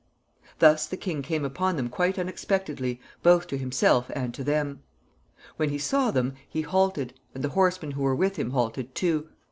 [0.57, 4.81] Thus the king came upon them quite unexpectedly both to himself and to them.
[5.57, 9.29] When he saw them, he halted, and the horsemen who were with him halted too.